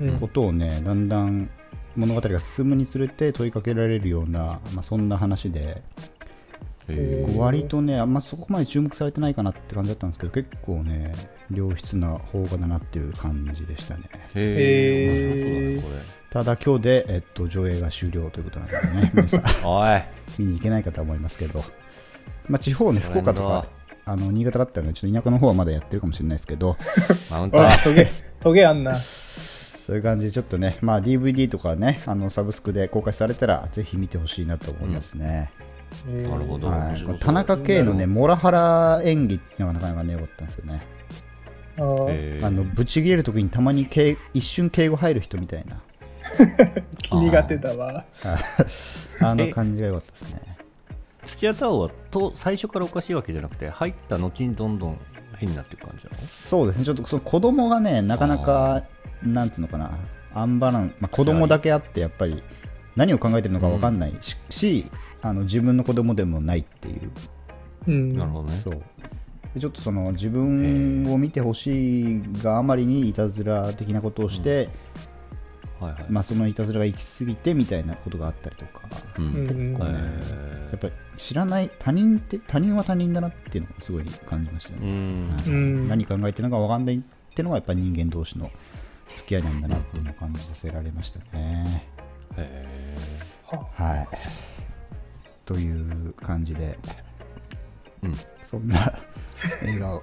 [0.01, 0.19] うん。
[0.19, 1.51] ことをねだんだん
[1.97, 5.83] 物語が進むにつれて問いかけられるような、まあ、そんな話で
[7.37, 11.13] 割とねあんまそこまで注目されてないかなって感じだったんですけど結構ね
[11.53, 14.03] 良質な邦画だなっていう感じでしたね。
[14.35, 15.85] へえね
[16.31, 19.43] ただ今日で、えっと、上映が終了ということなのでね 皆さん。
[20.39, 21.65] 見に行けないかとは思いますけど、
[22.49, 23.67] まあ、地方ね福岡とか
[24.05, 26.77] あの新潟だったらねちょっと田舎の方はまだやってるかもしれないですけど。
[27.31, 28.97] マウントあトゲトゲあんな
[29.91, 35.51] そういう感じでちょっとね、まあ、DVD とかねあのサブスクで公開されたらぜひ見てほしいなと思いますね、
[36.07, 36.71] なるほど。
[37.19, 40.87] 田中圭のねモラハラ演技っていうのがなかなかね良かったんですよね。
[41.77, 45.83] あのぶち切れるときにたまに敬一瞬敬語入る人みたいな。
[47.03, 48.05] 気苦手だわ。
[49.21, 50.57] あの感じが良かったですね。
[51.25, 55.01] 土屋太鳳はと最初からおかしいわけじゃなくて入った後にどんどん
[55.41, 56.19] 変になっていく感じなの？
[56.19, 58.85] そうですね、ちょっとその子供がね、なかなか、
[59.23, 59.91] なんつうのかな、
[60.35, 62.43] アンバラン、まあ、子供だけあって、やっぱり
[62.95, 64.87] 何を考えてるのか分かんないし,し、
[65.23, 67.11] あの自分の子供でもないっていう、
[67.89, 68.17] うん。
[68.17, 68.59] なるほどね。
[68.59, 68.83] そう。
[69.55, 74.69] でちょっとその自分を見てほしいがあまりにいたずら的なことをして、
[75.81, 78.83] はいはい、まあ、そのいたずらが行き過ぎてみたいなことがあったりとか、
[79.19, 79.25] うん。
[79.25, 79.99] うん結構ね。
[79.99, 84.79] えやっぱり知らない、他人って、他人は他人だなっていうのをすごい感じましたね。
[84.81, 86.99] うん何考えてるのか分かんないっ
[87.35, 88.51] ていうのがやっぱり人間同士の
[89.15, 91.87] 付き合いなんだなっていうのを感じさせられましたね。
[92.37, 92.97] へ
[93.77, 94.09] はい。
[95.45, 98.93] という感じで、ーうんそんな
[99.65, 100.03] 映画を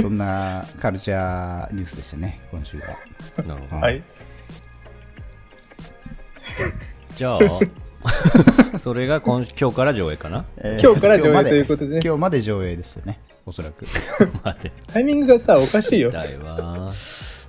[0.00, 2.86] そんなカルチャーニュースでしたね、今週は。
[3.44, 4.02] なるほど、はい。
[7.14, 7.38] じゃあ
[8.82, 10.44] それが今今日から上映かな？
[10.58, 12.00] え今日から上映ということでね。
[12.04, 13.84] 今日まで上映でしたね、おそらく。
[14.44, 16.10] 待ってタイミングがさ、おかしいよ。
[16.10, 16.92] 痛いわ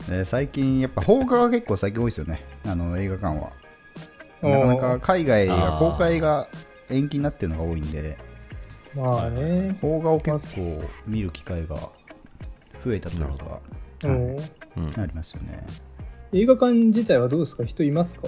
[0.10, 3.52] えー最近、やっぱ邦画が結構最近多いですよね、あの映画館は。
[4.42, 6.48] なかなか海外が公開が
[6.90, 8.18] 延期になってるのが多いんで、
[8.96, 9.78] まあね。
[9.82, 11.78] 邦画を結構見る機会が
[12.84, 13.30] 増えたというか、
[14.04, 15.02] おはいーうん。
[15.02, 15.66] ありますよね。
[16.34, 17.64] 映画館自体はどうですか？
[17.64, 18.28] 人いますか？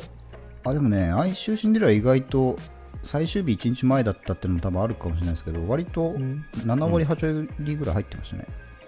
[0.65, 2.57] あでもね、哀愁シンデレラ意外と
[3.03, 8.45] 最終日1日前だったっていうのも多分あるかもしれないですけど、割とうん7割、8割ぐらい入ってましたね。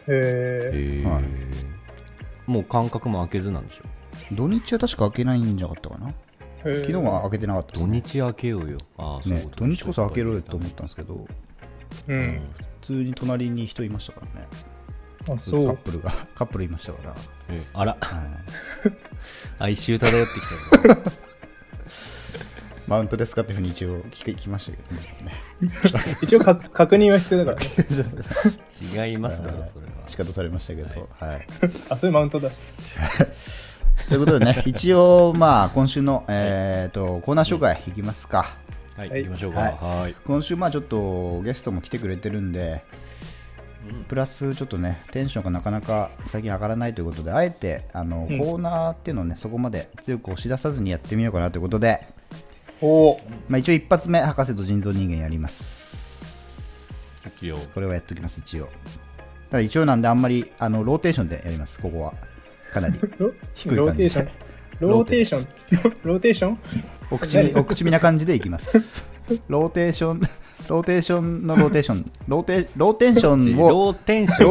[0.07, 1.23] へへーはい
[2.47, 3.83] もう間隔も空けずなんでしょ
[4.31, 6.13] 土日は確か開けないんじゃなかったかな。
[6.65, 6.73] え。
[6.79, 8.01] 昨日は開けてなかったです土ね。
[8.05, 11.27] 日開けようよああそう土日こそ開けろよと思ったんですけど、う。
[12.07, 12.39] うんん
[12.81, 14.47] 普通に隣に人いましたからね。
[15.29, 15.65] あ、そう。
[15.67, 17.13] カップルが、 カップルいましたから。
[17.49, 18.17] えあらは
[18.87, 18.91] い
[19.59, 20.97] 哀愁漂ってきたよ
[22.87, 24.95] マウントですかっていうふうに一応聞き聞きましたけど
[25.25, 26.17] ね。
[26.21, 29.09] 一応か 確認は必要だからね。
[29.09, 31.47] 違いますだろそれは仕方されましたけど、はい。
[31.89, 32.49] あ、そういうマウントだ。
[34.07, 38.55] ということでね、一応、まあ、今週の、えー、とコーナー紹介いきますか。
[38.95, 39.59] はい、はい行きましょうか。
[39.59, 40.15] はいはい。
[40.25, 42.83] 今週、まあ、ちょっとゲストも来てくれてるんで、
[44.07, 52.07] プラスちょっとね、テンションがなかなか最近上がらないということで、あえてあの、うんコーナーっていうのをね、そこまで強く押し出さずにやってみようかなということで、
[53.49, 56.67] まあ、一応一発目、博士と人造人間やります。
[57.73, 58.69] これはやっておきます、一応。
[59.49, 62.13] ただ一応なんで、あんまりあのローテーションでやります、ここは。
[62.73, 64.29] かなりロ 低いロー感じでテーション。。
[64.79, 65.47] ローテーション。
[66.03, 66.59] ローテーション？
[67.09, 69.07] お口みお口みな感じでいきます。
[69.47, 70.21] ローテーション、
[70.69, 74.47] ローテーションのローテーション、ローテローションを、ローテンション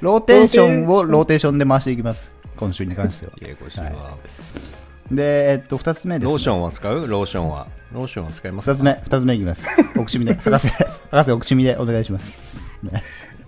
[0.00, 0.86] ローテーション。
[0.88, 2.30] をローテーションで回していきます。
[2.56, 3.32] 今週に関しては。
[3.40, 4.16] ややこしいわ。
[5.10, 6.30] で、えっと、二つ目です、ね。
[6.30, 7.06] ローションは使う？
[7.06, 7.68] ローションは。
[7.92, 8.72] ローションは使いますか？
[8.74, 9.66] 二つ目、二つ目いきます。
[9.96, 10.68] お口みで、 博士、
[11.10, 12.68] 博士お口みでお願いします。
[12.82, 13.02] ね、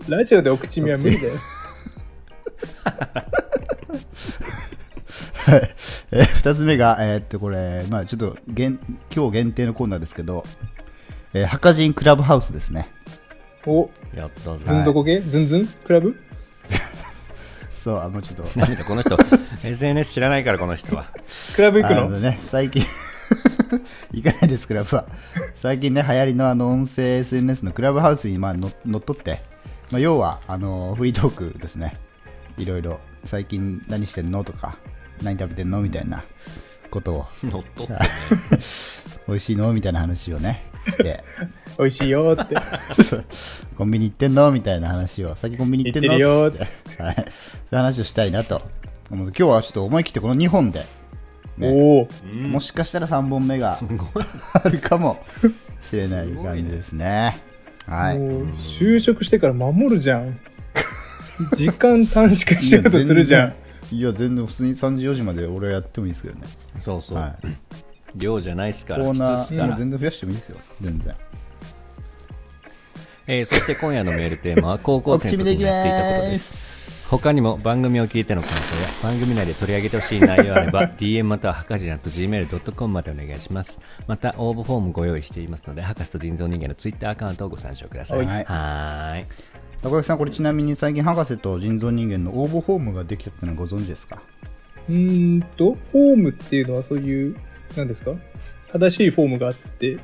[0.09, 1.35] ラジオでお口見は無理だよ。
[6.11, 8.79] えー二つ目が、えーっと、これ、まあちょっと、限
[9.15, 10.45] 今日限定のコーナーですけど、
[11.35, 12.89] えー、博人クラブハウスですね。
[13.67, 14.65] お、やったぜ。
[14.65, 15.21] ずんどこ系？
[15.21, 15.67] ずんずん？
[15.67, 16.19] クラブ？
[17.79, 18.45] そう、あ、もうちょっと。
[18.59, 19.17] なんだこの人、
[19.65, 21.07] SNS 知らないから、この人は。
[21.55, 22.03] クラブ行くの？
[22.03, 22.83] あのね、最近
[24.13, 25.07] 行かないです、クラブは。
[25.55, 29.43] 最近ね、流行りのあの音声 SNS のクラブハウスにまあの乗っ取って、
[29.91, 31.97] まあ、要はあのフリートークですね。
[32.57, 34.77] いろいろ、最近何してんのとか、
[35.23, 35.81] 何食べてんの？
[35.81, 36.25] みたいな
[36.91, 37.99] ことを、 乗っ取ってね。
[39.29, 39.73] 美味しいの？
[39.73, 41.23] みたいな話をね、して、
[41.79, 42.57] 美味しいよーって。
[43.77, 48.63] コンビニ行ってんのみたいな話を、先コンビニ行ってんの行ってるよーってはい、そういう話をしたいなと
[49.11, 49.29] 思う。
[49.29, 50.87] 今日はちょっと思い切ってこの2本で、
[51.57, 52.09] ねおお。
[52.35, 53.79] もしかしたら3本目が
[54.55, 55.25] あるかも
[55.81, 57.39] しれない感じですね。
[57.87, 58.19] はい。
[58.19, 60.39] もう就職してから守るじゃん。
[61.57, 63.55] 時間短縮しようとするじゃ
[63.93, 63.95] ん。
[63.95, 66.47] いや、全然普通に3時、4時まで俺はやってもいいですけどね。
[66.79, 67.19] そうそう。
[67.19, 67.49] はい。
[68.17, 70.59] 量じゃないっすから、コーナー、全然増やしてもいいですよ。
[70.81, 71.15] 全然。
[73.31, 77.09] えーそして今夜のメールテーマは、 高校生の時にやっていたことです。
[77.11, 83.79] 他にも番組を聞いての感想や番組内で取り上げてほしい内容あれば DM または博士 .gmail.com までお願いします。
[84.07, 88.19] また応募フォームご用意していますので博士と人造人間の Twitter アカウントをご参照ください。
[88.19, 88.27] はい。
[88.27, 89.25] はーい。
[89.83, 94.21] 高木さん、これちなみに最近、博士と人造人間の応募フォームができたってのはご存知ですか？
[94.89, 97.37] うーんと、フォームっていうのはそういう、
[97.77, 98.11] なんですか？
[98.73, 99.97] 正しいフォームがあって、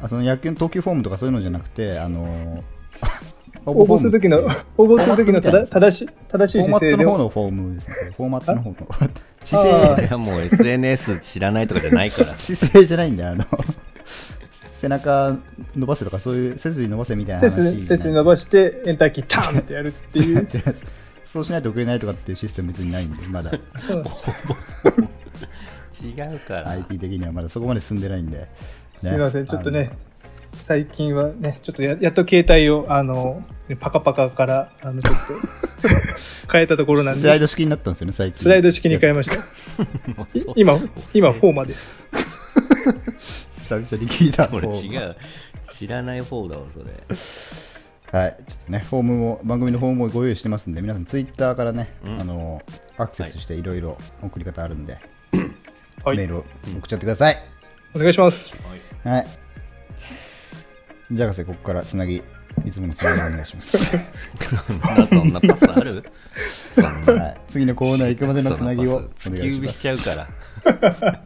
[0.00, 2.62] あその野球の投球フォームとかそういうのじゃなくて、あのー
[3.66, 4.38] 応募するときの、
[4.76, 7.94] 応募するときのただ正し正しいフォーマット姿勢での方のフォームですね。
[8.16, 8.76] フォーマットの方の。
[8.88, 9.08] あ？
[9.44, 12.34] 姿勢、それはもう SNS 知らないとかじゃないから。
[12.38, 13.30] 姿勢じゃないんだよ。
[13.30, 13.44] あの、
[14.78, 15.36] 背中
[15.74, 17.50] 伸ばせとかそういう背筋伸ばせみたいな話。
[17.50, 20.46] 背筋背筋伸ばして、エンターキーターンってやるっていう。
[21.24, 24.04] そうしないと送れないとかっていうシステム別にないんで、まだそう
[26.02, 26.70] 違うから。
[26.70, 28.48] IT 的にはまだそこまで進んでないんで。
[29.02, 29.90] ねすみません、ちょっとね、
[30.60, 33.42] 最近はね、ちょっとややっと携帯を、あの、
[33.80, 35.32] パカパカから、あの、ちょっと、
[36.50, 38.42] 変えたところなんで、スライド式になったんですよね、最近。
[38.42, 39.36] スライド式に変えました。
[40.56, 40.78] 今、
[41.14, 42.08] 今、フォーマです。
[43.56, 45.16] 久々に聞いたそれ方違う。
[45.62, 46.84] 知らない方だわ、それ。
[48.10, 52.62] はい、ちょっとね、フォームも、番組のフォームをご用意してますんで、皆さん、ツイッターからね、うんあの
[52.96, 54.98] アクセスしていろいろ送り方あるんで、
[56.04, 57.36] はいメールを送っちゃってください。
[57.94, 58.54] お願いします。
[58.66, 58.87] はい。
[61.10, 62.22] じゃあ、博士、ここからつなぎ、
[62.64, 63.78] いつものつなぎお願いします。
[63.78, 66.04] そんな、そんなパスある？
[66.74, 67.12] そんな。
[67.14, 69.46] はい、次のコーナー行くまでのつなぎをお願いします。
[69.46, 71.22] 指しちゃうから。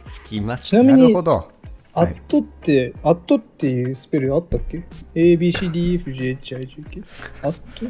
[0.04, 0.74] つきます。
[0.76, 1.50] なちなみにるほど。
[1.94, 4.82] アットって、アットっていうスペルあったっけ
[5.14, 7.04] ?ABCDFGHIJK。
[7.42, 7.84] アット？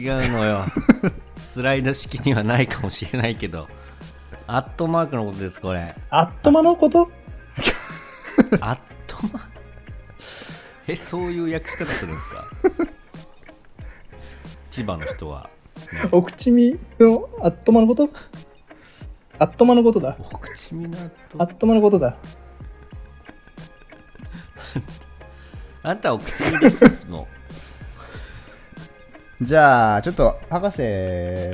[0.00, 0.64] 違うのよ。
[1.38, 3.68] スライド式にはないかもしれないけど、
[4.46, 5.94] アットマークのことです、これ。
[6.08, 7.10] アットマのこと？
[8.60, 9.49] アットマ
[10.90, 12.44] え、そういう訳し方するんですか？
[14.70, 15.48] 千葉の人は。
[15.92, 18.08] ねお口みのアットマのこと？
[19.38, 20.16] アットマのことだ。
[20.18, 21.42] お口みなと。
[21.42, 22.16] アットマのことだ。
[25.82, 27.26] あんたお口みです、も
[29.40, 30.82] じゃあ、ちょっと博士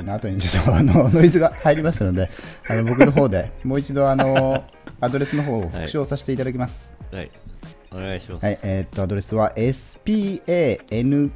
[0.03, 2.27] の後にちょっとあのノイズが入りましたので、
[2.67, 4.65] あの僕の方でもう一度あの
[4.99, 6.93] アドレスの方を復唱させていただきます。
[7.13, 7.15] う。
[7.15, 7.31] はい。
[7.91, 8.45] お願いします。
[8.45, 11.31] はい、えーっと、アドレスは spankbang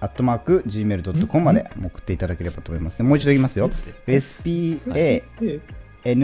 [0.00, 3.70] アットマーク gmail.com まで送っていただければと思います、もう一度言いますよ。
[4.06, 5.24] spankbang で
[6.04, 6.14] a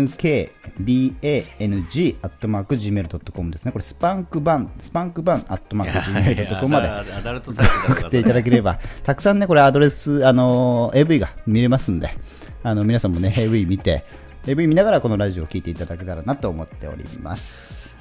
[2.29, 3.73] ットマーク gmail.com ですね。
[3.73, 6.89] これスパンクバン、スパンクバンアットマーク gmail.com まで
[7.89, 12.11] 送っていただければ、たくさんね、これアドレス、あのー AV が見れますんで、
[12.63, 14.05] あの皆さんもね、AV 見て、
[14.47, 17.95] AV 見ながらこのラジオを聞いていただけたらなと思っております。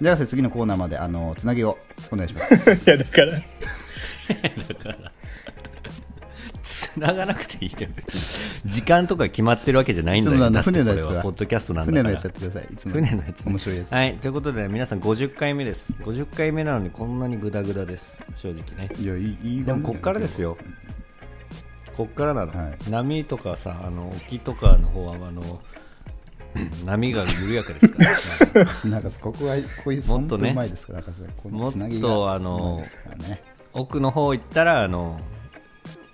[0.00, 1.78] じゃあ、 次のコーナーまで、あのつなぎを
[2.10, 2.70] お願いします。
[2.90, 5.12] いや、だから、 だから、
[6.62, 8.20] 繋がなくていいよ、別に。
[8.64, 10.50] 時間とか決まってるわけじゃないんだよ。
[10.50, 12.02] だ船のやつはポッドキャストなんだから。
[12.02, 12.72] 船のやつやってください。
[12.72, 13.92] いつも船のやつ面白いやつ。
[13.92, 15.92] はい、ということで、皆さん50回目です。
[16.00, 18.18] 50回目なのにこんなにグダグダです。
[18.36, 18.90] 正直ね。
[18.98, 20.40] いや、いい、いいでも、こっからです。
[20.40, 20.56] よ。
[21.96, 22.52] こっからなの？
[22.52, 25.60] はい波とかさ、あの、沖とかの方は、あの、
[26.84, 28.64] 波が緩やかですから。
[28.90, 32.82] なんか、ここは、こういう、もっとねもっとあの
[33.28, 33.42] ね。
[33.72, 35.20] 奥の方行ったら、あの、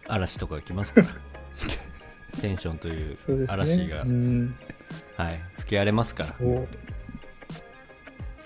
[0.09, 1.07] 嵐とかが来ますから。
[2.41, 3.47] テンションという。
[3.49, 4.55] 嵐が、うん。
[5.17, 6.35] はい、吹き荒れますから。
[6.47, 6.67] お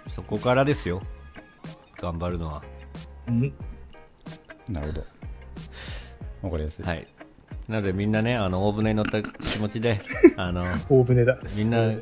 [0.06, 1.02] そこからですよ。
[2.00, 2.62] 頑張るのは。
[3.28, 3.52] うん。
[4.68, 5.04] なるほど。
[6.42, 6.84] わかりやすい。
[6.84, 7.06] はい。
[7.68, 10.00] なのでみんなね、あの、大船に乗った気持ちで、
[10.36, 11.38] あの、大船だ。
[11.54, 11.92] みんな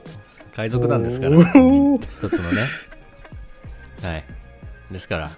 [0.57, 2.63] 海賊団ですから、一つのね。
[4.03, 4.25] はい。
[4.91, 5.31] ですから、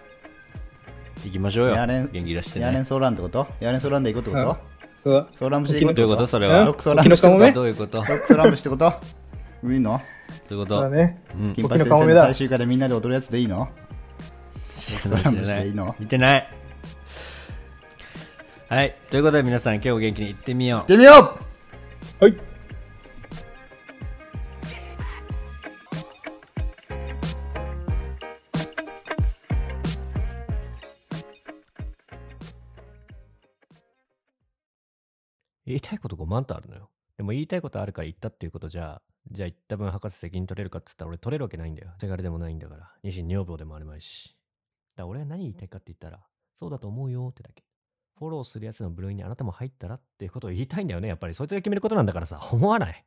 [1.24, 1.76] 行きましょうよ。
[1.76, 2.64] 元気出してね。
[2.64, 3.46] ヤーレンソーランってこと？
[3.60, 4.60] ヤーレンソーランで行こうってこあと
[5.02, 5.26] そうだ。
[5.36, 6.26] ソーラン節で行こうってどういうこと？
[6.26, 7.52] それはロックソーラン節ってこと？
[7.52, 8.76] どういうことロックソーラン節ってこ
[9.62, 9.70] と？
[9.72, 10.02] いいの？
[10.48, 10.80] そういうこと。
[10.80, 11.22] そうだね。
[11.38, 11.52] うん。
[11.54, 13.68] 金八先生の最終回でみんなで踊るやつでいいの？
[15.04, 15.94] それは無視でいいの？
[16.00, 16.48] 見てない。
[18.74, 18.96] はい。
[19.08, 20.86] ということで皆さん今日も元気に行ってみよう行っ。
[20.88, 21.12] てみよ
[22.20, 22.36] うはい。
[35.64, 36.90] 言いたいこと5万とあるのよ。
[37.16, 39.00] でも言いたいことあるから言ったっていうことじゃ、
[39.30, 41.92] じゃあ言った分博士責任取れるかっつったら俺取れるわけないんだよ。
[42.00, 42.90] せがれでもないんだから。
[43.04, 44.36] 二心女房でもあるまいし。
[44.96, 46.24] だから俺は何言いたいかって言ったら、
[46.56, 47.62] そうだと思うよってだけ。
[48.18, 51.08] フォローするやつの部類にあなたも入ったらっていうことを言いたいんだよね。
[51.08, 53.04] やっぱりそいつが決めることなんだからさ、思わない？